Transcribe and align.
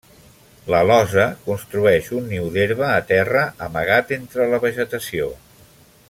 L'alosa 0.73 1.25
construeix 1.49 2.09
un 2.21 2.25
niu 2.31 2.49
d'herba 2.57 2.89
a 2.95 3.05
terra 3.13 3.45
amagat 3.69 4.15
entre 4.21 4.51
la 4.55 4.63
vegetació. 4.69 5.29